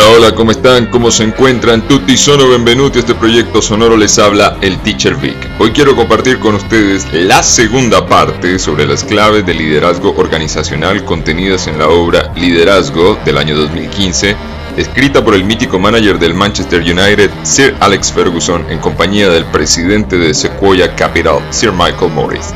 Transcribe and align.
Hola, 0.00 0.16
hola, 0.16 0.34
¿cómo 0.34 0.50
están? 0.50 0.86
¿Cómo 0.86 1.10
se 1.10 1.24
encuentran? 1.24 1.86
Tutti 1.86 2.16
sono 2.16 2.48
benvenuti 2.48 2.96
a 2.96 3.00
este 3.00 3.14
proyecto 3.14 3.60
sonoro 3.60 3.98
les 3.98 4.18
habla 4.18 4.56
el 4.62 4.78
Teacher 4.78 5.14
Vic. 5.14 5.36
Hoy 5.58 5.72
quiero 5.72 5.94
compartir 5.94 6.38
con 6.38 6.54
ustedes 6.54 7.06
la 7.12 7.42
segunda 7.42 8.06
parte 8.06 8.58
sobre 8.58 8.86
las 8.86 9.04
claves 9.04 9.44
de 9.44 9.52
liderazgo 9.52 10.14
organizacional 10.16 11.04
contenidas 11.04 11.66
en 11.66 11.78
la 11.78 11.88
obra 11.88 12.32
Liderazgo 12.34 13.18
del 13.26 13.36
año 13.36 13.54
2015, 13.54 14.36
escrita 14.78 15.22
por 15.22 15.34
el 15.34 15.44
mítico 15.44 15.78
manager 15.78 16.18
del 16.18 16.32
Manchester 16.32 16.80
United, 16.80 17.30
Sir 17.42 17.76
Alex 17.80 18.10
Ferguson, 18.10 18.64
en 18.70 18.78
compañía 18.78 19.28
del 19.28 19.44
presidente 19.44 20.16
de 20.16 20.32
Sequoia 20.32 20.96
Capital, 20.96 21.40
Sir 21.50 21.72
Michael 21.72 22.10
Morris. 22.14 22.54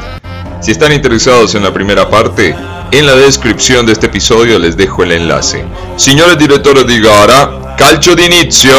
Si 0.62 0.70
están 0.70 0.95
interesados 0.95 1.54
en 1.54 1.62
la 1.62 1.74
primera 1.74 2.08
parte, 2.08 2.56
en 2.98 3.06
la 3.06 3.16
descripción 3.16 3.86
de 3.86 3.92
este 3.92 4.06
episodio 4.06 4.56
les 4.56 4.76
dejo 4.76 5.02
el 5.02 5.11
enlace. 5.11 5.64
Signore 5.96 6.36
direttore 6.36 6.84
di 6.84 7.00
gara, 7.00 7.75
calcio 7.76 8.14
d'inizio! 8.14 8.72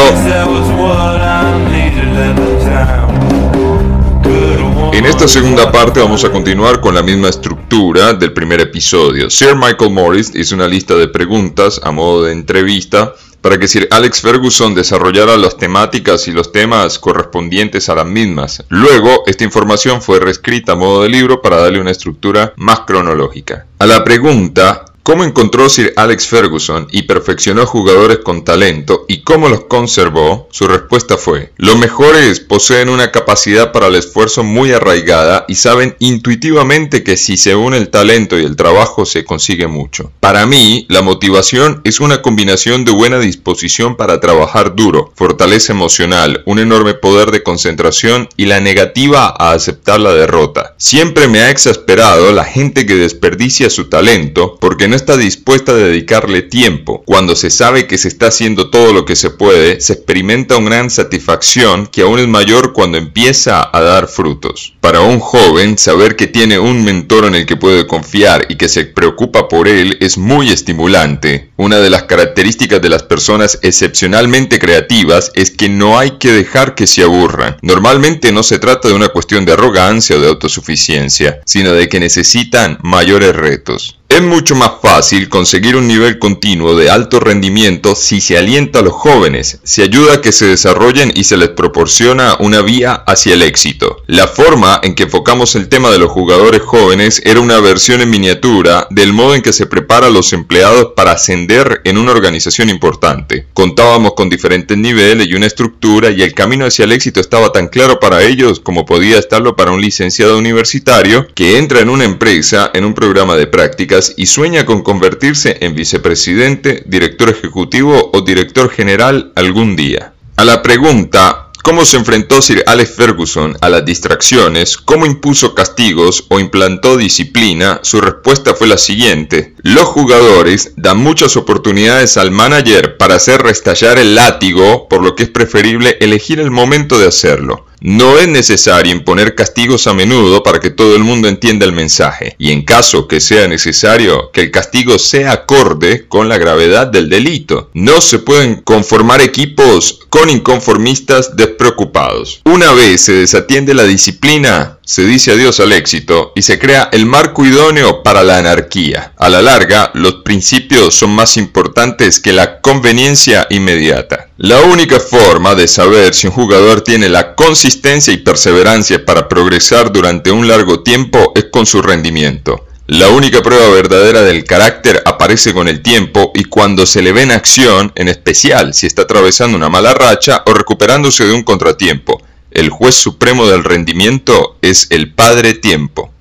En 4.93 5.05
esta 5.05 5.27
segunda 5.27 5.69
parte 5.69 5.99
vamos 5.99 6.23
a 6.23 6.31
continuar 6.31 6.79
con 6.79 6.95
la 6.95 7.03
misma 7.03 7.27
estructura 7.27 8.13
del 8.13 8.31
primer 8.31 8.61
episodio. 8.61 9.29
Sir 9.29 9.53
Michael 9.53 9.91
Morris 9.91 10.31
hizo 10.33 10.55
una 10.55 10.67
lista 10.67 10.95
de 10.95 11.09
preguntas 11.09 11.81
a 11.83 11.91
modo 11.91 12.23
de 12.23 12.31
entrevista 12.31 13.13
para 13.45 13.59
que 13.59 13.67
Sir 13.67 13.87
Alex 13.91 14.21
Ferguson 14.21 14.73
desarrollara 14.73 15.37
las 15.37 15.55
temáticas 15.55 16.27
y 16.27 16.31
los 16.31 16.51
temas 16.51 16.97
correspondientes 16.97 17.89
a 17.89 17.93
las 17.93 18.07
mismas. 18.07 18.63
Luego, 18.69 19.21
esta 19.27 19.43
información 19.43 20.01
fue 20.01 20.19
reescrita 20.19 20.71
a 20.71 20.75
modo 20.75 21.03
de 21.03 21.09
libro 21.09 21.43
para 21.43 21.57
darle 21.57 21.79
una 21.79 21.91
estructura 21.91 22.53
más 22.55 22.79
cronológica. 22.87 23.67
A 23.77 23.85
la 23.85 24.03
pregunta 24.03 24.85
¿Cómo 25.05 25.23
encontró 25.23 25.69
Sir 25.69 25.93
Alex 25.97 26.25
Ferguson 26.25 26.87
y 26.89 27.03
perfeccionó 27.03 27.67
jugadores 27.67 28.17
con 28.23 28.43
talento 28.43 28.94
y 29.07 29.21
cómo 29.21 29.49
los 29.49 29.65
conservó? 29.65 30.47
Su 30.51 30.67
respuesta 30.67 31.17
fue, 31.17 31.51
los 31.57 31.77
mejores 31.77 32.39
poseen 32.39 32.89
una 32.89 33.11
capacidad 33.11 33.71
para 33.71 33.87
el 33.87 33.95
esfuerzo 33.95 34.43
muy 34.43 34.71
arraigada 34.71 35.45
y 35.47 35.55
saben 35.55 35.95
intuitivamente 35.99 37.03
que 37.03 37.17
si 37.17 37.37
se 37.37 37.55
une 37.55 37.77
el 37.77 37.89
talento 37.89 38.37
y 38.37 38.43
el 38.43 38.55
trabajo 38.55 39.05
se 39.05 39.25
consigue 39.25 39.67
mucho. 39.67 40.11
Para 40.19 40.45
mí, 40.45 40.85
la 40.89 41.01
motivación 41.01 41.81
es 41.83 41.99
una 41.99 42.21
combinación 42.21 42.85
de 42.85 42.91
buena 42.91 43.19
disposición 43.19 43.95
para 43.95 44.19
trabajar 44.19 44.75
duro, 44.75 45.11
fortaleza 45.15 45.73
emocional, 45.73 46.43
un 46.45 46.59
enorme 46.59 46.93
poder 46.93 47.31
de 47.31 47.43
concentración 47.43 48.29
y 48.37 48.45
la 48.45 48.59
negativa 48.59 49.33
a 49.37 49.51
aceptar 49.51 49.99
la 49.99 50.13
derrota. 50.13 50.75
Siempre 50.77 51.27
me 51.27 51.39
ha 51.39 51.49
exasperado 51.49 52.31
la 52.31 52.45
gente 52.45 52.85
que 52.85 52.95
desperdicia 52.95 53.69
su 53.69 53.89
talento 53.89 54.57
porque 54.59 54.87
no 54.87 54.95
está 54.95 55.17
dispuesta 55.17 55.71
a 55.71 55.75
dedicarle 55.75 56.41
tiempo. 56.41 57.03
Cuando 57.05 57.35
se 57.35 57.49
sabe 57.49 57.87
que 57.87 57.97
se 57.97 58.07
está 58.07 58.27
haciendo 58.27 58.69
todo 58.69 58.93
lo 58.95 59.05
que 59.05 59.15
se 59.15 59.29
puede, 59.29 59.81
se 59.81 59.93
experimenta 59.93 60.57
una 60.57 60.69
gran 60.69 60.89
satisfacción 60.89 61.87
que 61.87 62.01
aún 62.01 62.19
es 62.19 62.27
mayor 62.27 62.73
cuando 62.73 62.97
empieza 62.97 63.69
a 63.71 63.81
dar 63.81 64.07
frutos. 64.07 64.74
Para 64.85 65.01
un 65.01 65.19
joven, 65.19 65.79
saber 65.79 66.15
que 66.15 66.27
tiene 66.27 66.59
un 66.59 66.85
mentor 66.85 67.25
en 67.25 67.33
el 67.33 67.47
que 67.47 67.57
puede 67.57 67.87
confiar 67.87 68.45
y 68.49 68.55
que 68.55 68.69
se 68.69 68.85
preocupa 68.85 69.47
por 69.47 69.67
él 69.67 69.97
es 69.99 70.19
muy 70.19 70.51
estimulante. 70.51 71.49
Una 71.57 71.79
de 71.79 71.89
las 71.89 72.03
características 72.03 72.83
de 72.83 72.89
las 72.89 73.01
personas 73.01 73.57
excepcionalmente 73.63 74.59
creativas 74.59 75.31
es 75.33 75.49
que 75.49 75.69
no 75.69 75.97
hay 75.97 76.19
que 76.19 76.31
dejar 76.31 76.75
que 76.75 76.85
se 76.85 77.01
aburran. 77.01 77.57
Normalmente 77.63 78.31
no 78.31 78.43
se 78.43 78.59
trata 78.59 78.87
de 78.87 78.93
una 78.93 79.09
cuestión 79.09 79.43
de 79.43 79.53
arrogancia 79.53 80.17
o 80.17 80.19
de 80.19 80.27
autosuficiencia, 80.27 81.39
sino 81.45 81.71
de 81.71 81.89
que 81.89 81.99
necesitan 81.99 82.77
mayores 82.83 83.35
retos. 83.35 83.97
Es 84.07 84.21
mucho 84.21 84.55
más 84.55 84.71
fácil 84.83 85.29
conseguir 85.29 85.75
un 85.75 85.87
nivel 85.87 86.19
continuo 86.19 86.75
de 86.75 86.91
alto 86.91 87.19
rendimiento 87.19 87.95
si 87.95 88.21
se 88.21 88.37
alienta 88.37 88.79
a 88.79 88.81
los 88.83 88.93
jóvenes, 88.93 89.59
se 89.63 89.81
ayuda 89.81 90.13
a 90.13 90.21
que 90.21 90.31
se 90.31 90.45
desarrollen 90.45 91.11
y 91.15 91.23
se 91.23 91.37
les 91.37 91.49
proporciona 91.49 92.37
una 92.39 92.61
vía 92.61 92.93
hacia 92.93 93.33
el 93.33 93.41
éxito. 93.41 94.03
La 94.05 94.27
forma 94.27 94.74
en 94.83 94.95
que 94.95 95.03
enfocamos 95.03 95.55
el 95.55 95.69
tema 95.69 95.89
de 95.89 95.97
los 95.97 96.11
jugadores 96.11 96.61
jóvenes 96.61 97.21
era 97.25 97.39
una 97.39 97.59
versión 97.59 98.01
en 98.01 98.09
miniatura 98.09 98.87
del 98.89 99.13
modo 99.13 99.35
en 99.35 99.41
que 99.41 99.53
se 99.53 99.65
prepara 99.65 100.09
los 100.09 100.33
empleados 100.33 100.93
para 100.95 101.11
ascender 101.11 101.81
en 101.83 101.97
una 101.97 102.11
organización 102.11 102.69
importante. 102.69 103.47
Contábamos 103.53 104.13
con 104.13 104.29
diferentes 104.29 104.77
niveles 104.77 105.27
y 105.27 105.35
una 105.35 105.47
estructura 105.47 106.11
y 106.11 106.21
el 106.21 106.33
camino 106.33 106.65
hacia 106.65 106.85
el 106.85 106.91
éxito 106.91 107.19
estaba 107.19 107.51
tan 107.51 107.67
claro 107.67 107.99
para 107.99 108.23
ellos 108.23 108.59
como 108.59 108.85
podía 108.85 109.19
estarlo 109.19 109.55
para 109.55 109.71
un 109.71 109.81
licenciado 109.81 110.37
universitario 110.37 111.27
que 111.33 111.57
entra 111.57 111.79
en 111.79 111.89
una 111.89 112.05
empresa 112.05 112.71
en 112.73 112.85
un 112.85 112.93
programa 112.93 113.35
de 113.35 113.47
práctica 113.47 113.99
y 114.17 114.25
sueña 114.25 114.65
con 114.65 114.81
convertirse 114.81 115.57
en 115.61 115.75
vicepresidente, 115.75 116.83
director 116.85 117.29
ejecutivo 117.29 118.11
o 118.13 118.21
director 118.21 118.69
general 118.69 119.31
algún 119.35 119.75
día. 119.75 120.13
A 120.37 120.43
la 120.43 120.61
pregunta 120.61 121.44
¿Cómo 121.65 121.83
se 121.83 121.97
enfrentó 121.97 122.43
Sir 122.43 122.63
Alex 122.67 122.91
Ferguson 122.91 123.57
a 123.59 123.69
las 123.69 123.83
distracciones? 123.83 124.77
¿Cómo 124.77 125.07
impuso 125.07 125.55
castigos 125.55 126.25
o 126.29 126.39
implantó 126.39 126.95
disciplina? 126.95 127.79
Su 127.81 128.01
respuesta 128.01 128.53
fue 128.53 128.67
la 128.67 128.77
siguiente. 128.77 129.55
Los 129.63 129.85
jugadores 129.85 130.73
dan 130.75 130.99
muchas 130.99 131.35
oportunidades 131.37 132.17
al 132.17 132.29
manager 132.29 132.97
para 132.97 133.15
hacer 133.15 133.41
restallar 133.41 133.97
el 133.97 134.13
látigo, 134.13 134.87
por 134.87 135.01
lo 135.01 135.15
que 135.15 135.23
es 135.23 135.29
preferible 135.29 135.97
elegir 136.01 136.39
el 136.39 136.51
momento 136.51 136.99
de 136.99 137.07
hacerlo. 137.07 137.65
No 137.81 138.17
es 138.17 138.27
necesario 138.27 138.91
imponer 138.91 139.35
castigos 139.35 139.87
a 139.87 139.93
menudo 139.93 140.43
para 140.43 140.59
que 140.59 140.69
todo 140.69 140.95
el 140.95 141.03
mundo 141.03 141.27
entienda 141.27 141.65
el 141.65 141.73
mensaje, 141.73 142.35
y 142.37 142.51
en 142.51 142.63
caso 142.63 143.07
que 143.07 143.19
sea 143.19 143.47
necesario, 143.47 144.31
que 144.31 144.41
el 144.41 144.51
castigo 144.51 144.97
sea 144.97 145.31
acorde 145.31 146.07
con 146.07 146.29
la 146.29 146.37
gravedad 146.37 146.87
del 146.87 147.09
delito. 147.09 147.69
No 147.73 148.01
se 148.01 148.19
pueden 148.19 148.61
conformar 148.61 149.21
equipos 149.21 149.99
con 150.09 150.29
inconformistas 150.29 151.35
despreocupados. 151.35 152.41
Una 152.45 152.71
vez 152.73 153.01
se 153.01 153.13
desatiende 153.13 153.73
la 153.73 153.83
disciplina, 153.83 154.79
se 154.85 155.03
dice 155.05 155.31
adiós 155.31 155.59
al 155.59 155.73
éxito 155.73 156.31
y 156.35 156.43
se 156.43 156.59
crea 156.59 156.89
el 156.91 157.05
marco 157.05 157.45
idóneo 157.45 158.03
para 158.03 158.23
la 158.23 158.37
anarquía. 158.37 159.13
A 159.17 159.29
la 159.29 159.41
larga, 159.41 159.91
los 159.93 160.15
principios 160.23 160.93
son 160.93 161.11
más 161.11 161.37
importantes 161.37 162.19
que 162.19 162.33
la 162.33 162.61
conveniencia 162.61 163.47
inmediata. 163.49 164.29
La 164.37 164.61
única 164.61 164.99
forma 164.99 165.55
de 165.55 165.67
saber 165.67 166.13
si 166.13 166.27
un 166.27 166.33
jugador 166.33 166.81
tiene 166.81 167.09
la 167.09 167.35
consistencia 167.35 168.13
y 168.13 168.17
perseverancia 168.17 169.05
para 169.05 169.27
progresar 169.27 169.91
durante 169.91 170.31
un 170.31 170.47
largo 170.47 170.81
tiempo 170.81 171.31
es 171.35 171.45
con 171.45 171.65
su 171.65 171.81
rendimiento. 171.81 172.65
La 172.87 173.09
única 173.09 173.41
prueba 173.41 173.69
verdadera 173.69 174.21
del 174.21 174.43
carácter 174.43 175.01
aparece 175.05 175.53
con 175.53 175.67
el 175.67 175.81
tiempo 175.81 176.31
y 176.35 176.43
cuando 176.43 176.85
se 176.85 177.01
le 177.01 177.13
ve 177.13 177.23
en 177.23 177.31
acción, 177.31 177.91
en 177.95 178.09
especial 178.09 178.73
si 178.73 178.85
está 178.85 179.03
atravesando 179.03 179.57
una 179.57 179.69
mala 179.69 179.93
racha 179.93 180.43
o 180.45 180.53
recuperándose 180.53 181.25
de 181.25 181.33
un 181.33 181.43
contratiempo 181.43 182.21
el 182.55 182.69
juez 182.69 182.95
supremo 182.95 183.45
del 183.47 183.65
rendimiento 183.65 184.57
es 184.61 184.87
el 184.89 185.13
padre 185.13 185.53
tiempo. 185.55 186.13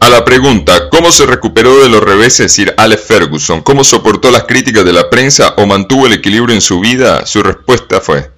A 0.00 0.08
la 0.08 0.24
pregunta, 0.24 0.88
¿cómo 0.88 1.12
se 1.12 1.26
recuperó 1.26 1.78
de 1.82 1.90
los 1.90 2.02
reveses 2.02 2.52
Sir 2.52 2.74
Alex 2.78 3.02
Ferguson? 3.06 3.60
¿Cómo 3.60 3.84
soportó 3.84 4.30
las 4.30 4.44
críticas 4.44 4.84
de 4.84 4.94
la 4.94 5.10
prensa 5.10 5.54
o 5.58 5.66
mantuvo 5.66 6.06
el 6.06 6.14
equilibrio 6.14 6.54
en 6.54 6.62
su 6.62 6.80
vida? 6.80 7.26
Su 7.26 7.42
respuesta 7.42 8.00
fue, 8.00 8.30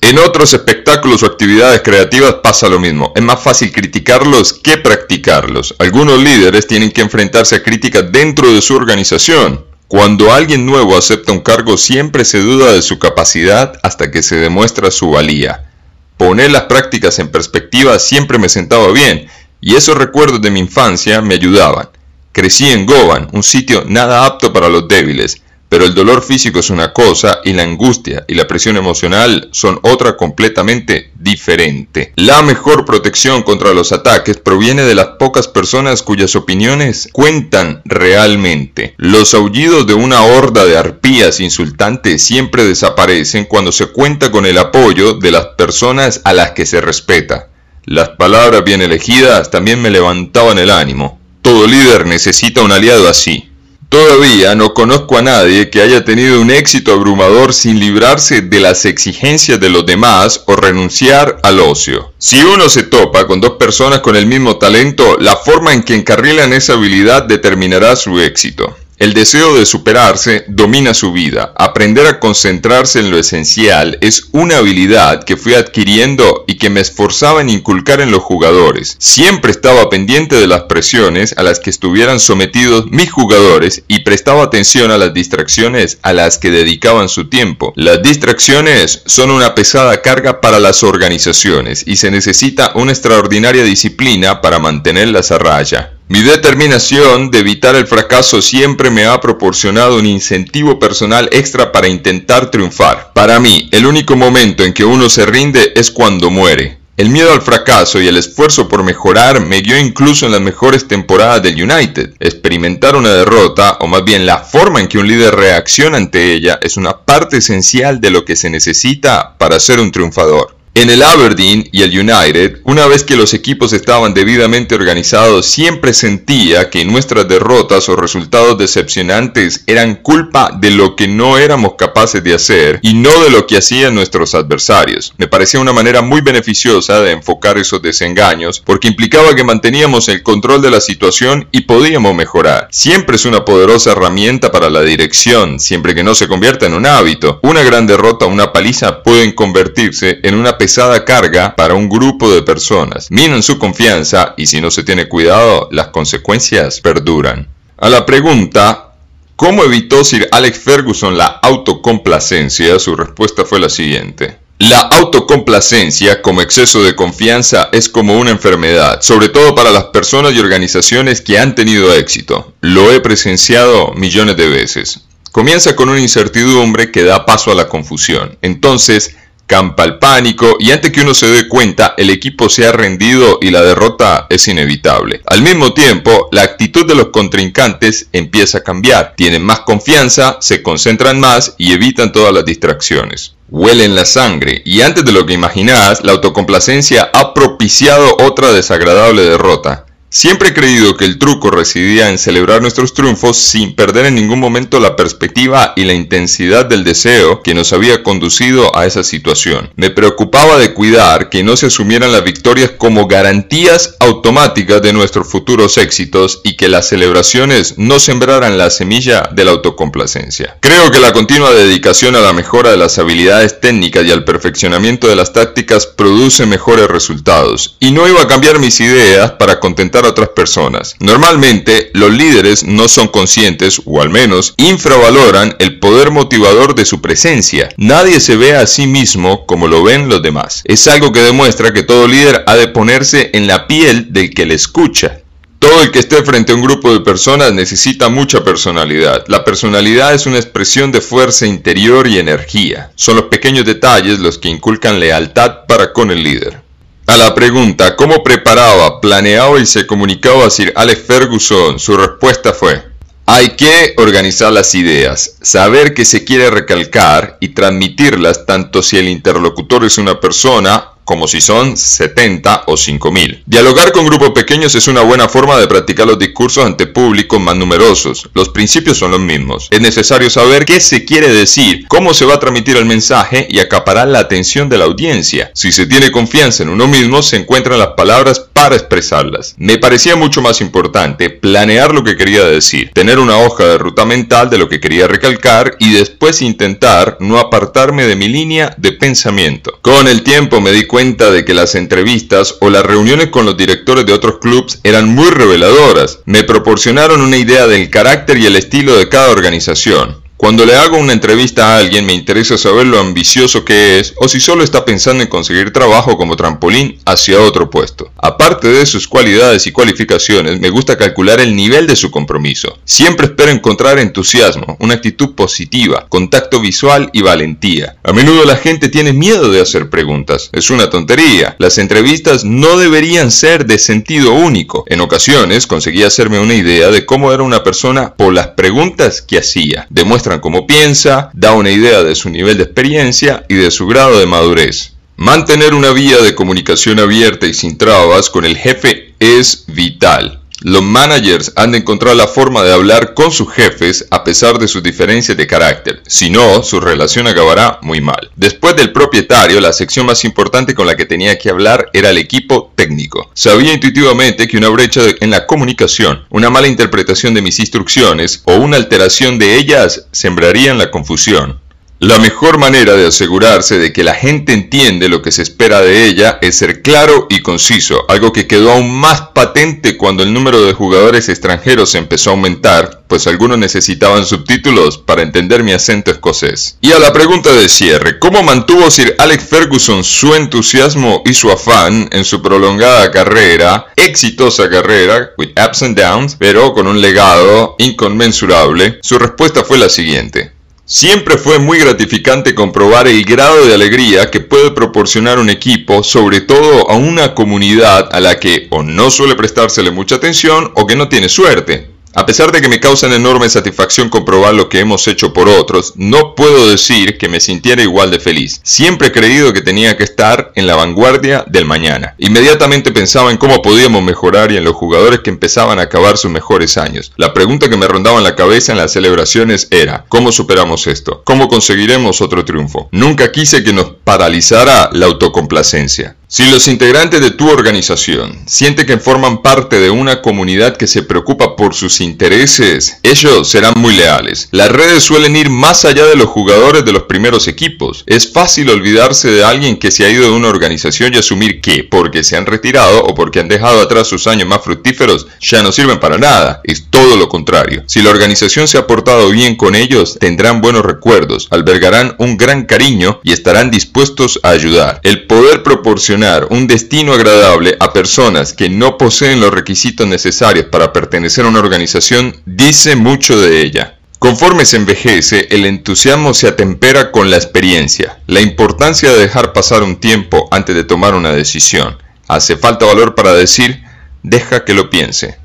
en 0.00 0.18
otros 0.18 0.52
espectáculos 0.52 1.22
o 1.22 1.26
actividades 1.26 1.80
creativas 1.82 2.34
pasa 2.42 2.68
lo 2.68 2.78
mismo. 2.78 3.12
Es 3.14 3.22
más 3.22 3.40
fácil 3.40 3.72
criticarlos 3.72 4.52
que 4.52 4.76
practicarlos. 4.76 5.74
Algunos 5.78 6.18
líderes 6.18 6.66
tienen 6.66 6.90
que 6.90 7.00
enfrentarse 7.00 7.54
a 7.56 7.62
críticas 7.62 8.12
dentro 8.12 8.52
de 8.52 8.60
su 8.60 8.74
organización. 8.74 9.64
Cuando 9.88 10.32
alguien 10.32 10.66
nuevo 10.66 10.94
acepta 10.94 11.32
un 11.32 11.40
cargo 11.40 11.78
siempre 11.78 12.24
se 12.26 12.40
duda 12.40 12.72
de 12.72 12.82
su 12.82 12.98
capacidad 12.98 13.78
hasta 13.82 14.10
que 14.10 14.22
se 14.22 14.36
demuestra 14.36 14.90
su 14.90 15.10
valía. 15.12 15.70
Poner 16.18 16.50
las 16.50 16.64
prácticas 16.64 17.18
en 17.18 17.28
perspectiva 17.28 17.98
siempre 17.98 18.38
me 18.38 18.48
sentaba 18.48 18.92
bien, 18.92 19.28
y 19.64 19.76
esos 19.76 19.96
recuerdos 19.96 20.42
de 20.42 20.50
mi 20.50 20.60
infancia 20.60 21.22
me 21.22 21.36
ayudaban. 21.36 21.88
Crecí 22.32 22.66
en 22.66 22.84
Govan, 22.84 23.28
un 23.32 23.42
sitio 23.42 23.84
nada 23.86 24.26
apto 24.26 24.52
para 24.52 24.68
los 24.68 24.86
débiles, 24.88 25.40
pero 25.70 25.86
el 25.86 25.94
dolor 25.94 26.22
físico 26.22 26.58
es 26.58 26.68
una 26.68 26.92
cosa 26.92 27.38
y 27.44 27.54
la 27.54 27.62
angustia 27.62 28.26
y 28.28 28.34
la 28.34 28.46
presión 28.46 28.76
emocional 28.76 29.48
son 29.52 29.80
otra 29.80 30.18
completamente 30.18 31.12
diferente. 31.18 32.12
La 32.16 32.42
mejor 32.42 32.84
protección 32.84 33.42
contra 33.42 33.72
los 33.72 33.90
ataques 33.90 34.36
proviene 34.36 34.82
de 34.82 34.94
las 34.94 35.06
pocas 35.18 35.48
personas 35.48 36.02
cuyas 36.02 36.36
opiniones 36.36 37.08
cuentan 37.10 37.80
realmente. 37.86 38.92
Los 38.98 39.32
aullidos 39.32 39.86
de 39.86 39.94
una 39.94 40.24
horda 40.24 40.66
de 40.66 40.76
arpías 40.76 41.40
insultantes 41.40 42.22
siempre 42.22 42.64
desaparecen 42.64 43.46
cuando 43.46 43.72
se 43.72 43.86
cuenta 43.86 44.30
con 44.30 44.44
el 44.44 44.58
apoyo 44.58 45.14
de 45.14 45.30
las 45.30 45.46
personas 45.56 46.20
a 46.24 46.34
las 46.34 46.50
que 46.50 46.66
se 46.66 46.82
respeta. 46.82 47.48
Las 47.86 48.10
palabras 48.10 48.64
bien 48.64 48.80
elegidas 48.80 49.50
también 49.50 49.82
me 49.82 49.90
levantaban 49.90 50.56
el 50.56 50.70
ánimo. 50.70 51.20
Todo 51.42 51.66
líder 51.66 52.06
necesita 52.06 52.62
un 52.62 52.72
aliado 52.72 53.08
así. 53.08 53.50
Todavía 53.90 54.54
no 54.54 54.72
conozco 54.72 55.18
a 55.18 55.22
nadie 55.22 55.68
que 55.68 55.82
haya 55.82 56.02
tenido 56.02 56.40
un 56.40 56.50
éxito 56.50 56.92
abrumador 56.92 57.52
sin 57.52 57.78
librarse 57.78 58.40
de 58.40 58.58
las 58.58 58.86
exigencias 58.86 59.60
de 59.60 59.68
los 59.68 59.84
demás 59.84 60.44
o 60.46 60.56
renunciar 60.56 61.38
al 61.42 61.60
ocio. 61.60 62.12
Si 62.18 62.38
uno 62.38 62.70
se 62.70 62.84
topa 62.84 63.26
con 63.26 63.42
dos 63.42 63.52
personas 63.52 64.00
con 64.00 64.16
el 64.16 64.26
mismo 64.26 64.56
talento, 64.56 65.18
la 65.20 65.36
forma 65.36 65.74
en 65.74 65.82
que 65.82 65.94
encarrilan 65.94 66.54
esa 66.54 66.72
habilidad 66.72 67.24
determinará 67.24 67.96
su 67.96 68.18
éxito. 68.18 68.74
El 68.96 69.12
deseo 69.12 69.56
de 69.56 69.66
superarse 69.66 70.44
domina 70.46 70.94
su 70.94 71.12
vida. 71.12 71.52
Aprender 71.56 72.06
a 72.06 72.20
concentrarse 72.20 73.00
en 73.00 73.10
lo 73.10 73.18
esencial 73.18 73.98
es 74.00 74.28
una 74.30 74.58
habilidad 74.58 75.24
que 75.24 75.36
fui 75.36 75.54
adquiriendo 75.54 76.44
y 76.46 76.58
que 76.58 76.70
me 76.70 76.80
esforzaba 76.80 77.40
en 77.40 77.50
inculcar 77.50 78.00
en 78.00 78.12
los 78.12 78.22
jugadores. 78.22 78.94
Siempre 79.00 79.50
estaba 79.50 79.90
pendiente 79.90 80.36
de 80.36 80.46
las 80.46 80.62
presiones 80.62 81.34
a 81.36 81.42
las 81.42 81.58
que 81.58 81.70
estuvieran 81.70 82.20
sometidos 82.20 82.86
mis 82.86 83.10
jugadores 83.10 83.82
y 83.88 84.04
prestaba 84.04 84.44
atención 84.44 84.92
a 84.92 84.98
las 84.98 85.12
distracciones 85.12 85.98
a 86.02 86.12
las 86.12 86.38
que 86.38 86.52
dedicaban 86.52 87.08
su 87.08 87.28
tiempo. 87.28 87.72
Las 87.74 88.00
distracciones 88.00 89.02
son 89.06 89.32
una 89.32 89.56
pesada 89.56 90.02
carga 90.02 90.40
para 90.40 90.60
las 90.60 90.84
organizaciones 90.84 91.82
y 91.84 91.96
se 91.96 92.12
necesita 92.12 92.70
una 92.76 92.92
extraordinaria 92.92 93.64
disciplina 93.64 94.40
para 94.40 94.60
mantenerlas 94.60 95.32
a 95.32 95.38
raya. 95.38 95.93
Mi 96.06 96.20
determinación 96.20 97.30
de 97.30 97.38
evitar 97.38 97.74
el 97.76 97.86
fracaso 97.86 98.42
siempre 98.42 98.90
me 98.90 99.06
ha 99.06 99.18
proporcionado 99.22 99.96
un 99.96 100.04
incentivo 100.04 100.78
personal 100.78 101.30
extra 101.32 101.72
para 101.72 101.88
intentar 101.88 102.50
triunfar. 102.50 103.12
Para 103.14 103.40
mí, 103.40 103.70
el 103.72 103.86
único 103.86 104.14
momento 104.14 104.64
en 104.64 104.74
que 104.74 104.84
uno 104.84 105.08
se 105.08 105.24
rinde 105.24 105.72
es 105.74 105.90
cuando 105.90 106.30
muere. 106.30 106.76
El 106.98 107.08
miedo 107.08 107.32
al 107.32 107.40
fracaso 107.40 108.02
y 108.02 108.06
el 108.06 108.18
esfuerzo 108.18 108.68
por 108.68 108.84
mejorar 108.84 109.40
me 109.40 109.62
guió 109.62 109.78
incluso 109.78 110.26
en 110.26 110.32
las 110.32 110.42
mejores 110.42 110.86
temporadas 110.86 111.42
del 111.42 111.60
United. 111.60 112.12
Experimentar 112.20 112.96
una 112.96 113.14
derrota, 113.14 113.78
o 113.80 113.86
más 113.86 114.04
bien 114.04 114.26
la 114.26 114.38
forma 114.38 114.80
en 114.80 114.88
que 114.88 114.98
un 114.98 115.08
líder 115.08 115.34
reacciona 115.34 115.96
ante 115.96 116.34
ella, 116.34 116.58
es 116.60 116.76
una 116.76 116.98
parte 116.98 117.38
esencial 117.38 118.02
de 118.02 118.10
lo 118.10 118.26
que 118.26 118.36
se 118.36 118.50
necesita 118.50 119.38
para 119.38 119.58
ser 119.58 119.80
un 119.80 119.90
triunfador. 119.90 120.54
En 120.76 120.90
el 120.90 121.04
Aberdeen 121.04 121.68
y 121.70 121.82
el 121.82 121.96
United, 121.96 122.58
una 122.64 122.88
vez 122.88 123.04
que 123.04 123.14
los 123.14 123.32
equipos 123.32 123.72
estaban 123.72 124.12
debidamente 124.12 124.74
organizados, 124.74 125.46
siempre 125.46 125.94
sentía 125.94 126.68
que 126.68 126.84
nuestras 126.84 127.28
derrotas 127.28 127.88
o 127.88 127.94
resultados 127.94 128.58
decepcionantes 128.58 129.62
eran 129.68 129.94
culpa 129.94 130.50
de 130.58 130.72
lo 130.72 130.96
que 130.96 131.06
no 131.06 131.38
éramos 131.38 131.74
capaces 131.78 132.24
de 132.24 132.34
hacer 132.34 132.80
y 132.82 132.94
no 132.94 133.22
de 133.22 133.30
lo 133.30 133.46
que 133.46 133.58
hacían 133.58 133.94
nuestros 133.94 134.34
adversarios. 134.34 135.14
Me 135.16 135.28
parecía 135.28 135.60
una 135.60 135.72
manera 135.72 136.02
muy 136.02 136.22
beneficiosa 136.22 137.00
de 137.00 137.12
enfocar 137.12 137.56
esos 137.56 137.80
desengaños 137.80 138.58
porque 138.58 138.88
implicaba 138.88 139.36
que 139.36 139.44
manteníamos 139.44 140.08
el 140.08 140.24
control 140.24 140.60
de 140.60 140.72
la 140.72 140.80
situación 140.80 141.46
y 141.52 141.60
podíamos 141.60 142.16
mejorar. 142.16 142.66
Siempre 142.72 143.14
es 143.14 143.26
una 143.26 143.44
poderosa 143.44 143.92
herramienta 143.92 144.50
para 144.50 144.70
la 144.70 144.82
dirección, 144.82 145.60
siempre 145.60 145.94
que 145.94 146.02
no 146.02 146.16
se 146.16 146.26
convierta 146.26 146.66
en 146.66 146.74
un 146.74 146.84
hábito. 146.84 147.38
Una 147.44 147.62
gran 147.62 147.86
derrota 147.86 148.24
o 148.24 148.28
una 148.28 148.52
paliza 148.52 149.04
pueden 149.04 149.30
convertirse 149.30 150.18
en 150.24 150.34
una 150.34 150.58
pesada 150.64 151.04
carga 151.04 151.54
para 151.56 151.74
un 151.74 151.90
grupo 151.90 152.30
de 152.30 152.40
personas. 152.40 153.10
Minan 153.10 153.42
su 153.42 153.58
confianza 153.58 154.32
y 154.38 154.46
si 154.46 154.62
no 154.62 154.70
se 154.70 154.82
tiene 154.82 155.10
cuidado, 155.10 155.68
las 155.70 155.88
consecuencias 155.88 156.80
perduran. 156.80 157.48
A 157.76 157.90
la 157.90 158.06
pregunta, 158.06 158.94
¿cómo 159.36 159.62
evitó 159.62 160.02
Sir 160.02 160.26
Alex 160.32 160.58
Ferguson 160.58 161.18
la 161.18 161.26
autocomplacencia? 161.26 162.78
Su 162.78 162.96
respuesta 162.96 163.44
fue 163.44 163.60
la 163.60 163.68
siguiente. 163.68 164.38
La 164.58 164.78
autocomplacencia 164.80 166.22
como 166.22 166.40
exceso 166.40 166.82
de 166.82 166.96
confianza 166.96 167.68
es 167.70 167.90
como 167.90 168.18
una 168.18 168.30
enfermedad, 168.30 169.02
sobre 169.02 169.28
todo 169.28 169.54
para 169.54 169.70
las 169.70 169.84
personas 169.92 170.32
y 170.32 170.40
organizaciones 170.40 171.20
que 171.20 171.38
han 171.38 171.54
tenido 171.54 171.92
éxito. 171.92 172.54
Lo 172.62 172.90
he 172.90 173.00
presenciado 173.00 173.92
millones 173.92 174.38
de 174.38 174.48
veces. 174.48 175.00
Comienza 175.30 175.76
con 175.76 175.90
una 175.90 176.00
incertidumbre 176.00 176.90
que 176.90 177.02
da 177.02 177.26
paso 177.26 177.50
a 177.50 177.54
la 177.54 177.68
confusión. 177.68 178.38
Entonces, 178.40 179.16
campa 179.46 179.84
el 179.84 179.98
pánico 179.98 180.56
y 180.58 180.70
antes 180.70 180.92
que 180.92 181.02
uno 181.02 181.14
se 181.14 181.30
dé 181.30 181.48
cuenta 181.48 181.94
el 181.96 182.10
equipo 182.10 182.48
se 182.48 182.66
ha 182.66 182.72
rendido 182.72 183.38
y 183.40 183.50
la 183.50 183.62
derrota 183.62 184.26
es 184.30 184.48
inevitable. 184.48 185.22
Al 185.26 185.42
mismo 185.42 185.74
tiempo, 185.74 186.28
la 186.32 186.42
actitud 186.42 186.86
de 186.86 186.94
los 186.94 187.08
contrincantes 187.08 188.08
empieza 188.12 188.58
a 188.58 188.62
cambiar. 188.62 189.14
Tienen 189.16 189.44
más 189.44 189.60
confianza, 189.60 190.38
se 190.40 190.62
concentran 190.62 191.20
más 191.20 191.54
y 191.58 191.72
evitan 191.72 192.12
todas 192.12 192.32
las 192.32 192.44
distracciones. 192.44 193.34
Huelen 193.48 193.94
la 193.94 194.04
sangre 194.04 194.62
y 194.64 194.80
antes 194.80 195.04
de 195.04 195.12
lo 195.12 195.26
que 195.26 195.34
imaginás, 195.34 196.02
la 196.02 196.12
autocomplacencia 196.12 197.10
ha 197.12 197.34
propiciado 197.34 198.16
otra 198.20 198.52
desagradable 198.52 199.22
derrota. 199.22 199.86
Siempre 200.16 200.50
he 200.50 200.54
creído 200.54 200.96
que 200.96 201.06
el 201.06 201.18
truco 201.18 201.50
residía 201.50 202.08
en 202.08 202.18
celebrar 202.18 202.62
nuestros 202.62 202.94
triunfos 202.94 203.36
sin 203.36 203.74
perder 203.74 204.06
en 204.06 204.14
ningún 204.14 204.38
momento 204.38 204.78
la 204.78 204.94
perspectiva 204.94 205.72
y 205.74 205.82
la 205.82 205.92
intensidad 205.92 206.66
del 206.66 206.84
deseo 206.84 207.42
que 207.42 207.52
nos 207.52 207.72
había 207.72 208.04
conducido 208.04 208.78
a 208.78 208.86
esa 208.86 209.02
situación. 209.02 209.72
Me 209.74 209.90
preocupaba 209.90 210.56
de 210.56 210.72
cuidar 210.72 211.30
que 211.30 211.42
no 211.42 211.56
se 211.56 211.66
asumieran 211.66 212.12
las 212.12 212.22
victorias 212.22 212.70
como 212.78 213.08
garantías 213.08 213.96
automáticas 213.98 214.80
de 214.82 214.92
nuestros 214.92 215.26
futuros 215.26 215.78
éxitos 215.78 216.42
y 216.44 216.56
que 216.56 216.68
las 216.68 216.86
celebraciones 216.86 217.74
no 217.76 217.98
sembraran 217.98 218.56
la 218.56 218.70
semilla 218.70 219.28
de 219.32 219.44
la 219.44 219.50
autocomplacencia. 219.50 220.58
Creo 220.60 220.92
que 220.92 221.00
la 221.00 221.12
continua 221.12 221.50
dedicación 221.50 222.14
a 222.14 222.20
la 222.20 222.32
mejora 222.32 222.70
de 222.70 222.76
las 222.76 223.00
habilidades 223.00 223.60
técnicas 223.60 224.04
y 224.04 224.12
al 224.12 224.22
perfeccionamiento 224.22 225.08
de 225.08 225.16
las 225.16 225.32
tácticas 225.32 225.86
produce 225.86 226.46
mejores 226.46 226.86
resultados 226.86 227.76
y 227.80 227.90
no 227.90 228.06
iba 228.06 228.22
a 228.22 228.28
cambiar 228.28 228.60
mis 228.60 228.78
ideas 228.78 229.32
para 229.32 229.58
contentar 229.58 230.03
otras 230.08 230.30
personas. 230.30 230.96
Normalmente, 231.00 231.90
los 231.94 232.12
líderes 232.12 232.64
no 232.64 232.88
son 232.88 233.08
conscientes, 233.08 233.82
o 233.84 234.00
al 234.00 234.10
menos 234.10 234.54
infravaloran, 234.56 235.56
el 235.58 235.78
poder 235.78 236.10
motivador 236.10 236.74
de 236.74 236.84
su 236.84 237.00
presencia. 237.00 237.68
Nadie 237.76 238.20
se 238.20 238.36
ve 238.36 238.56
a 238.56 238.66
sí 238.66 238.86
mismo 238.86 239.46
como 239.46 239.68
lo 239.68 239.82
ven 239.82 240.08
los 240.08 240.22
demás. 240.22 240.62
Es 240.64 240.86
algo 240.88 241.12
que 241.12 241.20
demuestra 241.20 241.72
que 241.72 241.82
todo 241.82 242.08
líder 242.08 242.44
ha 242.46 242.56
de 242.56 242.68
ponerse 242.68 243.30
en 243.32 243.46
la 243.46 243.66
piel 243.66 244.12
del 244.12 244.30
que 244.30 244.46
le 244.46 244.54
escucha. 244.54 245.20
Todo 245.64 245.82
el 245.82 245.90
que 245.90 245.98
esté 245.98 246.22
frente 246.22 246.52
a 246.52 246.56
un 246.56 246.60
grupo 246.60 246.92
de 246.92 247.00
personas 247.00 247.54
necesita 247.54 248.10
mucha 248.10 248.44
personalidad. 248.44 249.24
La 249.28 249.46
personalidad 249.46 250.12
es 250.12 250.26
una 250.26 250.36
expresión 250.36 250.92
de 250.92 251.00
fuerza 251.00 251.46
interior 251.46 252.06
y 252.06 252.18
energía. 252.18 252.90
Son 252.96 253.16
los 253.16 253.26
pequeños 253.26 253.64
detalles 253.64 254.18
los 254.18 254.38
que 254.38 254.50
inculcan 254.50 255.00
lealtad 255.00 255.64
para 255.66 255.94
con 255.94 256.10
el 256.10 256.22
líder. 256.22 256.63
A 257.06 257.16
la 257.16 257.34
pregunta 257.34 257.96
¿cómo 257.96 258.22
preparaba, 258.22 259.00
planeaba 259.00 259.60
y 259.60 259.66
se 259.66 259.86
comunicaba 259.86 260.46
a 260.46 260.50
Sir 260.50 260.72
Alex 260.74 261.02
Ferguson? 261.06 261.78
Su 261.78 261.96
respuesta 261.96 262.52
fue 262.52 262.94
hay 263.26 263.50
que 263.50 263.94
organizar 263.96 264.52
las 264.52 264.74
ideas, 264.74 265.36
saber 265.40 265.94
qué 265.94 266.04
se 266.04 266.24
quiere 266.24 266.50
recalcar 266.50 267.38
y 267.40 267.48
transmitirlas 267.48 268.44
tanto 268.44 268.82
si 268.82 268.98
el 268.98 269.08
interlocutor 269.08 269.84
es 269.84 269.96
una 269.96 270.20
persona 270.20 270.93
como 271.04 271.28
si 271.28 271.40
son 271.40 271.76
70 271.76 272.64
o 272.66 272.76
5000. 272.76 273.44
Dialogar 273.46 273.92
con 273.92 274.06
grupos 274.06 274.30
pequeños 274.30 274.74
es 274.74 274.88
una 274.88 275.02
buena 275.02 275.28
forma 275.28 275.56
de 275.58 275.68
practicar 275.68 276.06
los 276.06 276.18
discursos 276.18 276.64
ante 276.64 276.86
públicos 276.86 277.40
más 277.40 277.56
numerosos. 277.56 278.28
Los 278.34 278.48
principios 278.48 278.98
son 278.98 279.10
los 279.10 279.20
mismos. 279.20 279.68
Es 279.70 279.80
necesario 279.80 280.30
saber 280.30 280.64
qué 280.64 280.80
se 280.80 281.04
quiere 281.04 281.28
decir, 281.28 281.86
cómo 281.88 282.14
se 282.14 282.24
va 282.24 282.34
a 282.34 282.40
transmitir 282.40 282.76
el 282.76 282.86
mensaje 282.86 283.46
y 283.50 283.58
acaparar 283.58 284.08
la 284.08 284.20
atención 284.20 284.68
de 284.68 284.78
la 284.78 284.84
audiencia. 284.84 285.50
Si 285.54 285.72
se 285.72 285.86
tiene 285.86 286.10
confianza 286.10 286.62
en 286.62 286.70
uno 286.70 286.86
mismo, 286.86 287.22
se 287.22 287.36
encuentran 287.36 287.78
las 287.78 287.88
palabras 287.88 288.40
para 288.40 288.76
expresarlas. 288.76 289.54
Me 289.58 289.78
parecía 289.78 290.16
mucho 290.16 290.42
más 290.42 290.60
importante 290.60 291.30
planear 291.30 291.92
lo 291.92 292.02
que 292.02 292.16
quería 292.16 292.44
decir, 292.44 292.90
tener 292.94 293.18
una 293.18 293.38
hoja 293.38 293.64
de 293.64 293.78
ruta 293.78 294.04
mental 294.04 294.50
de 294.50 294.58
lo 294.58 294.68
que 294.68 294.80
quería 294.80 295.06
recalcar 295.06 295.76
y 295.78 295.92
después 295.92 296.42
intentar 296.42 297.18
no 297.20 297.38
apartarme 297.38 298.06
de 298.06 298.16
mi 298.16 298.28
línea 298.28 298.74
de 298.78 298.92
pensamiento. 298.92 299.78
Con 299.82 300.08
el 300.08 300.22
tiempo 300.22 300.60
me 300.60 300.72
di 300.72 300.86
cuenta 300.86 300.93
de 300.94 301.44
que 301.44 301.54
las 301.54 301.74
entrevistas 301.74 302.54
o 302.60 302.70
las 302.70 302.84
reuniones 302.84 303.30
con 303.30 303.44
los 303.44 303.56
directores 303.56 304.06
de 304.06 304.12
otros 304.12 304.38
clubes 304.38 304.78
eran 304.84 305.08
muy 305.08 305.28
reveladoras. 305.28 306.20
Me 306.24 306.44
proporcionaron 306.44 307.20
una 307.20 307.36
idea 307.36 307.66
del 307.66 307.90
carácter 307.90 308.38
y 308.38 308.46
el 308.46 308.54
estilo 308.54 308.96
de 308.96 309.08
cada 309.08 309.30
organización. 309.30 310.23
Cuando 310.44 310.66
le 310.66 310.76
hago 310.76 310.98
una 310.98 311.14
entrevista 311.14 311.68
a 311.68 311.78
alguien 311.78 312.04
me 312.04 312.12
interesa 312.12 312.58
saber 312.58 312.86
lo 312.86 312.98
ambicioso 312.98 313.64
que 313.64 313.98
es 313.98 314.12
o 314.18 314.28
si 314.28 314.40
solo 314.40 314.62
está 314.62 314.84
pensando 314.84 315.22
en 315.22 315.30
conseguir 315.30 315.72
trabajo 315.72 316.18
como 316.18 316.36
trampolín 316.36 316.98
hacia 317.06 317.40
otro 317.40 317.70
puesto. 317.70 318.12
Aparte 318.18 318.68
de 318.68 318.84
sus 318.84 319.08
cualidades 319.08 319.66
y 319.66 319.72
cualificaciones, 319.72 320.60
me 320.60 320.68
gusta 320.68 320.98
calcular 320.98 321.40
el 321.40 321.56
nivel 321.56 321.86
de 321.86 321.96
su 321.96 322.10
compromiso. 322.10 322.76
Siempre 322.84 323.28
espero 323.28 323.52
encontrar 323.52 323.98
entusiasmo, 323.98 324.76
una 324.80 324.92
actitud 324.92 325.34
positiva, 325.34 326.04
contacto 326.10 326.60
visual 326.60 327.08
y 327.14 327.22
valentía. 327.22 327.96
A 328.04 328.12
menudo 328.12 328.44
la 328.44 328.56
gente 328.56 328.90
tiene 328.90 329.14
miedo 329.14 329.50
de 329.50 329.62
hacer 329.62 329.88
preguntas. 329.88 330.50
Es 330.52 330.68
una 330.68 330.90
tontería. 330.90 331.56
Las 331.58 331.78
entrevistas 331.78 332.44
no 332.44 332.76
deberían 332.76 333.30
ser 333.30 333.64
de 333.64 333.78
sentido 333.78 334.34
único. 334.34 334.84
En 334.88 335.00
ocasiones 335.00 335.66
conseguí 335.66 336.02
hacerme 336.02 336.38
una 336.38 336.54
idea 336.54 336.90
de 336.90 337.06
cómo 337.06 337.32
era 337.32 337.42
una 337.42 337.64
persona 337.64 338.14
por 338.14 338.34
las 338.34 338.48
preguntas 338.48 339.22
que 339.22 339.38
hacía. 339.38 339.86
Demuestra 339.88 340.33
cómo 340.40 340.66
piensa, 340.66 341.30
da 341.32 341.52
una 341.52 341.70
idea 341.70 342.02
de 342.02 342.14
su 342.14 342.30
nivel 342.30 342.58
de 342.58 342.64
experiencia 342.64 343.44
y 343.48 343.54
de 343.54 343.70
su 343.70 343.86
grado 343.86 344.18
de 344.18 344.26
madurez. 344.26 344.92
Mantener 345.16 345.74
una 345.74 345.92
vía 345.92 346.18
de 346.18 346.34
comunicación 346.34 346.98
abierta 346.98 347.46
y 347.46 347.54
sin 347.54 347.78
trabas 347.78 348.30
con 348.30 348.44
el 348.44 348.56
jefe 348.56 349.14
es 349.20 349.64
vital. 349.68 350.40
Los 350.64 350.82
managers 350.82 351.52
han 351.56 351.72
de 351.72 351.78
encontrar 351.78 352.16
la 352.16 352.26
forma 352.26 352.62
de 352.62 352.72
hablar 352.72 353.12
con 353.12 353.30
sus 353.30 353.52
jefes 353.52 354.06
a 354.10 354.24
pesar 354.24 354.58
de 354.58 354.66
sus 354.66 354.82
diferencias 354.82 355.36
de 355.36 355.46
carácter, 355.46 356.02
si 356.06 356.30
no, 356.30 356.62
su 356.62 356.80
relación 356.80 357.26
acabará 357.26 357.80
muy 357.82 358.00
mal. 358.00 358.30
Después 358.34 358.74
del 358.74 358.90
propietario, 358.90 359.60
la 359.60 359.74
sección 359.74 360.06
más 360.06 360.24
importante 360.24 360.74
con 360.74 360.86
la 360.86 360.96
que 360.96 361.04
tenía 361.04 361.36
que 361.36 361.50
hablar 361.50 361.90
era 361.92 362.08
el 362.08 362.16
equipo 362.16 362.72
técnico. 362.76 363.30
Sabía 363.34 363.74
intuitivamente 363.74 364.48
que 364.48 364.56
una 364.56 364.70
brecha 364.70 365.02
en 365.20 365.28
la 365.28 365.44
comunicación, 365.44 366.24
una 366.30 366.48
mala 366.48 366.66
interpretación 366.66 367.34
de 367.34 367.42
mis 367.42 367.58
instrucciones 367.58 368.40
o 368.46 368.54
una 368.54 368.78
alteración 368.78 369.38
de 369.38 369.58
ellas 369.58 370.06
sembrarían 370.12 370.78
la 370.78 370.90
confusión. 370.90 371.60
La 372.00 372.18
mejor 372.18 372.58
manera 372.58 372.94
de 372.94 373.06
asegurarse 373.06 373.78
de 373.78 373.92
que 373.92 374.02
la 374.02 374.14
gente 374.14 374.52
entiende 374.52 375.08
lo 375.08 375.22
que 375.22 375.30
se 375.30 375.42
espera 375.42 375.80
de 375.80 376.06
ella 376.06 376.38
es 376.42 376.56
ser 376.56 376.82
claro 376.82 377.28
y 377.30 377.40
conciso, 377.40 378.04
algo 378.08 378.32
que 378.32 378.48
quedó 378.48 378.72
aún 378.72 378.90
más 378.90 379.28
patente 379.32 379.96
cuando 379.96 380.24
el 380.24 380.32
número 380.32 380.60
de 380.62 380.72
jugadores 380.72 381.28
extranjeros 381.28 381.94
empezó 381.94 382.30
a 382.30 382.32
aumentar, 382.32 383.04
pues 383.06 383.28
algunos 383.28 383.58
necesitaban 383.58 384.26
subtítulos 384.26 384.98
para 384.98 385.22
entender 385.22 385.62
mi 385.62 385.70
acento 385.72 386.10
escocés. 386.10 386.78
Y 386.80 386.90
a 386.90 386.98
la 386.98 387.12
pregunta 387.12 387.52
de 387.54 387.68
cierre, 387.68 388.18
¿cómo 388.18 388.42
mantuvo 388.42 388.90
Sir 388.90 389.14
Alex 389.20 389.44
Ferguson 389.44 390.02
su 390.02 390.34
entusiasmo 390.34 391.22
y 391.24 391.32
su 391.34 391.52
afán 391.52 392.08
en 392.10 392.24
su 392.24 392.42
prolongada 392.42 393.12
carrera, 393.12 393.86
exitosa 393.94 394.68
carrera, 394.68 395.30
with 395.38 395.50
ups 395.64 395.82
and 395.84 395.98
downs, 395.98 396.34
pero 396.34 396.74
con 396.74 396.88
un 396.88 397.00
legado 397.00 397.76
inconmensurable? 397.78 398.98
Su 399.00 399.16
respuesta 399.16 399.62
fue 399.62 399.78
la 399.78 399.88
siguiente. 399.88 400.53
Siempre 400.86 401.38
fue 401.38 401.58
muy 401.58 401.78
gratificante 401.78 402.54
comprobar 402.54 403.08
el 403.08 403.24
grado 403.24 403.64
de 403.64 403.72
alegría 403.72 404.30
que 404.30 404.40
puede 404.40 404.70
proporcionar 404.70 405.38
un 405.38 405.48
equipo, 405.48 406.02
sobre 406.02 406.42
todo 406.42 406.90
a 406.90 406.96
una 406.96 407.34
comunidad 407.34 408.10
a 408.12 408.20
la 408.20 408.38
que 408.38 408.68
o 408.68 408.82
no 408.82 409.10
suele 409.10 409.34
prestársele 409.34 409.90
mucha 409.90 410.16
atención 410.16 410.72
o 410.74 410.86
que 410.86 410.94
no 410.94 411.08
tiene 411.08 411.30
suerte. 411.30 411.93
A 412.16 412.26
pesar 412.26 412.52
de 412.52 412.60
que 412.60 412.68
me 412.68 412.78
causan 412.78 413.12
enorme 413.12 413.50
satisfacción 413.50 414.08
comprobar 414.08 414.54
lo 414.54 414.68
que 414.68 414.78
hemos 414.78 415.08
hecho 415.08 415.32
por 415.32 415.48
otros, 415.48 415.94
no 415.96 416.36
puedo 416.36 416.68
decir 416.68 417.18
que 417.18 417.28
me 417.28 417.40
sintiera 417.40 417.82
igual 417.82 418.12
de 418.12 418.20
feliz. 418.20 418.60
Siempre 418.62 419.08
he 419.08 419.12
creído 419.12 419.52
que 419.52 419.62
tenía 419.62 419.96
que 419.96 420.04
estar 420.04 420.52
en 420.54 420.68
la 420.68 420.76
vanguardia 420.76 421.44
del 421.48 421.64
mañana. 421.64 422.14
Inmediatamente 422.18 422.92
pensaba 422.92 423.32
en 423.32 423.36
cómo 423.36 423.62
podíamos 423.62 424.04
mejorar 424.04 424.52
y 424.52 424.56
en 424.56 424.62
los 424.62 424.74
jugadores 424.74 425.20
que 425.20 425.30
empezaban 425.30 425.80
a 425.80 425.82
acabar 425.82 426.16
sus 426.16 426.30
mejores 426.30 426.78
años. 426.78 427.12
La 427.16 427.34
pregunta 427.34 427.68
que 427.68 427.76
me 427.76 427.88
rondaba 427.88 428.18
en 428.18 428.24
la 428.24 428.36
cabeza 428.36 428.70
en 428.70 428.78
las 428.78 428.92
celebraciones 428.92 429.66
era, 429.72 430.04
¿cómo 430.08 430.30
superamos 430.30 430.86
esto? 430.86 431.22
¿Cómo 431.24 431.48
conseguiremos 431.48 432.20
otro 432.20 432.44
triunfo? 432.44 432.88
Nunca 432.92 433.32
quise 433.32 433.64
que 433.64 433.72
nos 433.72 433.90
paralizara 434.04 434.88
la 434.92 435.06
autocomplacencia. 435.06 436.14
Si 436.34 436.44
los 436.50 436.66
integrantes 436.66 437.20
de 437.20 437.30
tu 437.30 437.48
organización 437.48 438.40
sienten 438.46 438.86
que 438.86 438.98
forman 438.98 439.40
parte 439.40 439.78
de 439.78 439.90
una 439.90 440.20
comunidad 440.20 440.76
que 440.76 440.88
se 440.88 441.04
preocupa 441.04 441.54
por 441.54 441.76
sus 441.76 442.00
intereses, 442.00 442.98
ellos 443.04 443.48
serán 443.48 443.74
muy 443.76 443.94
leales. 443.94 444.48
Las 444.50 444.68
redes 444.68 445.04
suelen 445.04 445.36
ir 445.36 445.48
más 445.48 445.84
allá 445.84 446.04
de 446.06 446.16
los 446.16 446.26
jugadores 446.26 446.84
de 446.84 446.90
los 446.90 447.04
primeros 447.04 447.46
equipos. 447.46 448.02
Es 448.08 448.32
fácil 448.32 448.68
olvidarse 448.68 449.30
de 449.30 449.44
alguien 449.44 449.78
que 449.78 449.92
se 449.92 450.06
ha 450.06 450.10
ido 450.10 450.24
de 450.24 450.32
una 450.32 450.48
organización 450.48 451.14
y 451.14 451.18
asumir 451.18 451.60
que, 451.60 451.84
porque 451.84 452.24
se 452.24 452.36
han 452.36 452.46
retirado 452.46 453.04
o 453.04 453.14
porque 453.14 453.38
han 453.38 453.46
dejado 453.46 453.80
atrás 453.80 454.08
sus 454.08 454.26
años 454.26 454.48
más 454.48 454.64
fructíferos, 454.64 455.28
ya 455.40 455.62
no 455.62 455.70
sirven 455.70 456.00
para 456.00 456.18
nada. 456.18 456.62
Es 456.64 456.86
todo 456.90 457.16
lo 457.16 457.28
contrario. 457.28 457.84
Si 457.86 458.02
la 458.02 458.10
organización 458.10 458.66
se 458.66 458.78
ha 458.78 458.88
portado 458.88 459.30
bien 459.30 459.54
con 459.54 459.76
ellos, 459.76 460.18
tendrán 460.18 460.60
buenos 460.60 460.84
recuerdos, 460.84 461.46
albergarán 461.52 462.16
un 462.18 462.36
gran 462.36 462.64
cariño 462.64 463.20
y 463.22 463.30
estarán 463.30 463.70
dispuestos 463.70 464.40
a 464.42 464.50
ayudar. 464.50 464.98
El 465.04 465.28
poder 465.28 465.62
proporcionar 465.62 466.23
un 466.50 466.66
destino 466.66 467.12
agradable 467.12 467.76
a 467.80 467.92
personas 467.92 468.54
que 468.54 468.70
no 468.70 468.96
poseen 468.96 469.40
los 469.40 469.52
requisitos 469.52 470.06
necesarios 470.06 470.66
para 470.66 470.92
pertenecer 470.92 471.44
a 471.44 471.48
una 471.48 471.58
organización 471.58 472.34
dice 472.46 472.96
mucho 472.96 473.38
de 473.38 473.60
ella. 473.60 473.98
Conforme 474.18 474.64
se 474.64 474.78
envejece, 474.78 475.48
el 475.50 475.66
entusiasmo 475.66 476.32
se 476.32 476.48
atempera 476.48 477.12
con 477.12 477.30
la 477.30 477.36
experiencia, 477.36 478.20
la 478.26 478.40
importancia 478.40 479.12
de 479.12 479.18
dejar 479.18 479.52
pasar 479.52 479.82
un 479.82 479.96
tiempo 479.96 480.48
antes 480.50 480.74
de 480.74 480.84
tomar 480.84 481.14
una 481.14 481.30
decisión. 481.32 481.98
Hace 482.26 482.56
falta 482.56 482.86
valor 482.86 483.14
para 483.14 483.34
decir, 483.34 483.82
deja 484.22 484.64
que 484.64 484.72
lo 484.72 484.88
piense. 484.88 485.36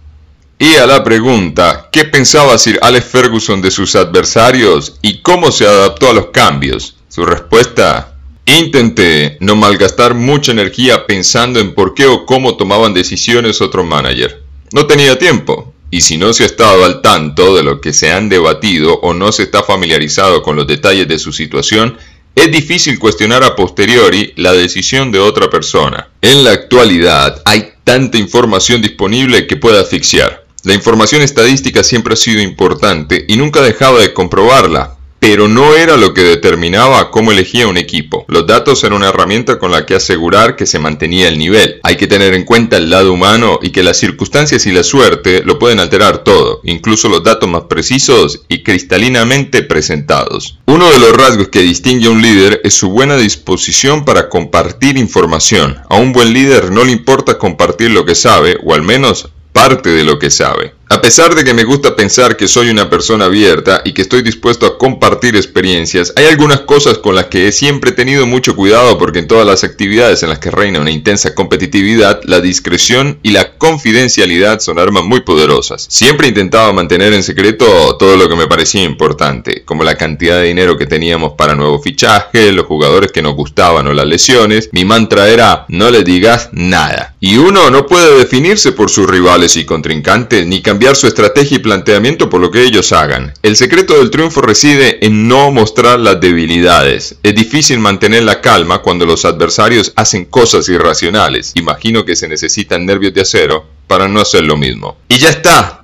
Y 0.58 0.76
a 0.76 0.86
la 0.86 1.04
pregunta, 1.04 1.90
¿qué 1.92 2.06
pensaba 2.06 2.58
Sir 2.58 2.80
Alex 2.82 3.06
Ferguson 3.06 3.62
de 3.62 3.72
sus 3.72 3.96
adversarios 3.96 4.98
y 5.02 5.22
cómo 5.22 5.52
se 5.52 5.68
adaptó 5.68 6.10
a 6.10 6.14
los 6.14 6.28
cambios? 6.28 6.96
Su 7.10 7.26
respuesta, 7.26 8.14
Intenté 8.58 9.38
no 9.42 9.56
malgastar 9.56 10.16
mucha 10.16 10.52
energía 10.52 11.06
pensando 11.06 11.60
en 11.60 11.76
por 11.76 11.94
qué 11.94 12.08
o 12.08 12.26
cómo 12.26 12.58
tomaban 12.58 12.96
decisiones 12.96 13.62
otro 13.62 13.84
manager. 13.84 14.42
No 14.74 14.88
tenía 14.88 15.20
tiempo, 15.20 15.72
y 15.92 16.02
si 16.02 16.18
no 16.18 16.34
se 16.34 16.42
ha 16.42 16.46
estado 16.48 16.84
al 16.84 17.04
tanto 17.04 17.56
de 17.56 17.62
lo 17.62 17.80
que 17.80 17.94
se 17.94 18.12
han 18.12 18.28
debatido 18.28 18.96
o 19.02 19.14
no 19.14 19.32
se 19.32 19.44
está 19.44 19.62
familiarizado 19.62 20.42
con 20.42 20.56
los 20.56 20.66
detalles 20.66 21.08
de 21.08 21.20
su 21.20 21.32
situación, 21.32 22.00
es 22.34 22.52
difícil 22.52 22.98
cuestionar 22.98 23.44
a 23.44 23.56
posteriori 23.56 24.34
la 24.36 24.54
decisión 24.54 25.12
de 25.12 25.20
otra 25.20 25.52
persona. 25.52 26.10
En 26.20 26.44
la 26.44 26.52
actualidad 26.52 27.44
hay 27.46 27.74
tanta 27.84 28.18
información 28.18 28.82
disponible 28.82 29.46
que 29.46 29.58
puede 29.58 29.80
asfixiar. 29.80 30.44
La 30.64 30.74
información 30.74 31.22
estadística 31.22 31.84
siempre 31.84 32.14
ha 32.14 32.18
sido 32.18 32.42
importante 32.42 33.26
y 33.28 33.38
nunca 33.38 33.62
dejaba 33.62 34.02
de 34.02 34.12
comprobarla, 34.12 34.98
pero 35.20 35.48
no 35.48 35.76
era 35.76 35.98
lo 35.98 36.14
que 36.14 36.24
determinaba 36.24 37.12
cómo 37.12 37.32
elegía 37.32 37.68
un 37.68 37.78
equipo. 37.78 38.26
Los 38.28 38.48
datos 38.48 38.84
eran 38.84 38.98
una 38.98 39.10
herramienta 39.10 39.60
con 39.60 39.72
la 39.72 39.86
que 39.86 39.96
asegurar 39.96 40.56
que 40.56 40.66
se 40.66 40.80
mantenía 40.80 41.28
el 41.28 41.38
nivel. 41.38 41.80
Hay 41.84 41.98
que 41.98 42.08
tener 42.08 42.34
en 42.34 42.46
cuenta 42.46 42.78
el 42.78 42.90
lado 42.90 43.14
humano 43.14 43.60
y 43.62 43.72
que 43.72 43.84
las 43.84 43.98
circunstancias 43.98 44.66
y 44.66 44.72
la 44.72 44.84
suerte 44.84 45.44
lo 45.44 45.60
pueden 45.60 45.80
alterar 45.80 46.24
todo, 46.24 46.62
incluso 46.64 47.10
los 47.10 47.24
datos 47.24 47.50
más 47.50 47.64
precisos 47.64 48.42
y 48.48 48.64
cristalinamente 48.64 49.64
presentados. 49.64 50.58
Uno 50.66 50.90
de 50.92 51.00
los 51.00 51.14
rasgos 51.14 51.50
que 51.50 51.62
distingue 51.62 52.08
a 52.08 52.12
un 52.12 52.22
líder 52.22 52.62
es 52.64 52.74
su 52.74 52.90
buena 52.90 53.18
disposición 53.18 54.06
para 54.06 54.30
compartir 54.30 54.98
información. 54.98 55.80
A 55.90 55.98
un 55.98 56.14
buen 56.14 56.34
líder 56.34 56.72
no 56.72 56.84
le 56.84 56.92
importa 56.92 57.38
compartir 57.38 57.92
lo 57.92 58.06
que 58.06 58.16
sabe, 58.16 58.58
o 58.64 58.74
al 58.74 58.84
menos 58.84 59.30
parte 59.52 59.90
de 59.90 60.04
lo 60.04 60.20
que 60.20 60.30
sabe. 60.30 60.74
A 60.92 61.02
pesar 61.02 61.36
de 61.36 61.44
que 61.44 61.54
me 61.54 61.66
gusta 61.66 61.96
pensar 61.96 62.36
que 62.36 62.48
soy 62.48 62.72
una 62.72 62.90
persona 62.90 63.26
abierta 63.26 63.84
y 63.86 63.94
que 63.94 64.02
estoy 64.02 64.24
dispuesto 64.24 64.66
a 64.66 64.80
compartir 64.80 65.36
experiencias, 65.36 66.12
hay 66.16 66.26
algunas 66.26 66.62
cosas 66.62 66.98
con 66.98 67.14
las 67.14 67.26
que 67.26 67.48
he 67.48 67.52
siempre 67.52 67.92
tenido 67.92 68.26
mucho 68.26 68.56
cuidado 68.56 68.98
porque 68.98 69.20
en 69.20 69.28
todas 69.28 69.46
las 69.46 69.64
actividades 69.64 70.24
en 70.24 70.30
las 70.30 70.40
que 70.40 70.50
reina 70.50 70.82
una 70.82 70.90
intensa 70.90 71.36
competitividad, 71.36 72.22
la 72.24 72.42
discreción 72.42 73.20
y 73.22 73.34
la 73.34 73.56
confidencialidad 73.60 74.62
son 74.62 74.80
armas 74.80 75.04
muy 75.04 75.22
poderosas. 75.22 75.86
Siempre 75.88 76.28
intentaba 76.28 76.74
mantener 76.74 77.14
en 77.14 77.22
secreto 77.22 77.96
todo 77.98 78.18
lo 78.18 78.28
que 78.28 78.36
me 78.36 78.48
parecía 78.48 78.82
importante, 78.82 79.64
como 79.66 79.84
la 79.84 79.96
cantidad 79.96 80.40
de 80.40 80.48
dinero 80.48 80.76
que 80.76 80.88
teníamos 80.88 81.34
para 81.34 81.54
nuevo 81.54 81.80
fichaje, 81.80 82.52
los 82.52 82.66
jugadores 82.66 83.12
que 83.12 83.22
nos 83.22 83.36
gustaban 83.36 83.86
o 83.86 83.94
las 83.94 84.08
lesiones. 84.08 84.70
Mi 84.72 84.86
mantra 84.86 85.30
era 85.30 85.66
no 85.68 85.92
le 85.92 86.04
digas 86.04 86.50
nada. 86.52 87.14
Y 87.20 87.38
uno 87.38 87.70
no 87.70 87.86
puede 87.86 88.18
definirse 88.18 88.72
por 88.72 88.90
sus 88.90 89.08
rivales 89.40 89.58
y 89.58 89.66
contrincantes 89.66 90.46
ni 90.46 90.62
cambiar 90.62 90.96
su 90.96 91.08
estrategia 91.08 91.58
y 91.58 91.60
planteamiento 91.60 92.30
por 92.30 92.42
lo 92.42 92.52
que 92.52 92.64
ellos 92.64 92.92
hagan. 92.92 93.34
El 93.42 93.56
secreto 93.56 93.98
del 93.98 94.12
triunfo 94.12 94.42
reside 94.42 95.06
en 95.06 95.28
no 95.28 95.52
mostrar 95.52 96.00
las 96.00 96.20
debilidades. 96.20 97.16
Es 97.24 97.36
difícil 97.36 97.80
mantener 97.80 98.24
la 98.24 98.42
calma 98.42 98.80
cuando 98.80 99.06
los 99.06 99.24
adversarios 99.24 99.94
hacen 99.96 100.26
cosas 100.26 100.68
irracionales. 100.68 101.54
Imagino 101.56 102.04
que 102.04 102.16
se 102.16 102.28
necesitan 102.28 102.86
nervios 102.86 103.14
de 103.14 103.22
acero 103.22 103.66
para 103.88 104.08
no 104.08 104.20
hacer 104.20 104.44
lo 104.44 104.58
mismo. 104.58 104.98
Y 105.08 105.18
ya 105.18 105.30
está. 105.30 105.84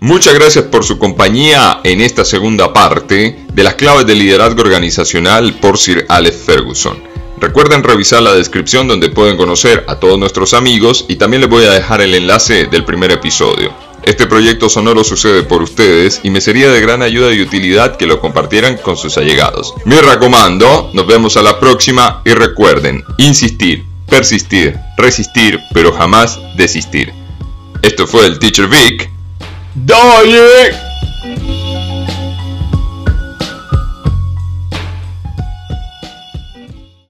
Muchas 0.00 0.34
gracias 0.34 0.64
por 0.66 0.84
su 0.84 0.98
compañía 0.98 1.80
en 1.84 2.00
esta 2.00 2.24
segunda 2.24 2.72
parte 2.72 3.36
de 3.52 3.62
las 3.62 3.74
claves 3.74 4.06
del 4.06 4.18
liderazgo 4.18 4.60
organizacional 4.60 5.54
por 5.54 5.78
Sir 5.78 6.06
Alex 6.08 6.36
Ferguson. 6.36 7.09
Recuerden 7.40 7.82
revisar 7.82 8.20
la 8.22 8.34
descripción 8.34 8.86
donde 8.86 9.08
pueden 9.08 9.38
conocer 9.38 9.84
a 9.88 9.96
todos 9.96 10.18
nuestros 10.18 10.52
amigos 10.52 11.06
y 11.08 11.16
también 11.16 11.40
les 11.40 11.48
voy 11.48 11.64
a 11.64 11.70
dejar 11.70 12.02
el 12.02 12.14
enlace 12.14 12.66
del 12.66 12.84
primer 12.84 13.10
episodio. 13.12 13.72
Este 14.02 14.26
proyecto 14.26 14.68
sonoro 14.68 15.04
sucede 15.04 15.42
por 15.42 15.62
ustedes 15.62 16.20
y 16.22 16.30
me 16.30 16.42
sería 16.42 16.70
de 16.70 16.80
gran 16.82 17.00
ayuda 17.02 17.32
y 17.32 17.40
utilidad 17.40 17.96
que 17.96 18.06
lo 18.06 18.20
compartieran 18.20 18.76
con 18.76 18.98
sus 18.98 19.16
allegados. 19.16 19.72
Mi 19.86 19.96
recomando, 19.96 20.90
nos 20.92 21.06
vemos 21.06 21.38
a 21.38 21.42
la 21.42 21.58
próxima 21.58 22.20
y 22.26 22.30
recuerden, 22.30 23.04
insistir, 23.16 23.84
persistir, 24.06 24.76
resistir, 24.98 25.60
pero 25.72 25.92
jamás 25.92 26.38
desistir. 26.56 27.12
Esto 27.82 28.06
fue 28.06 28.26
el 28.26 28.38
Teacher 28.38 28.68
Vic. 28.68 29.10
¡Dale! 29.74 30.89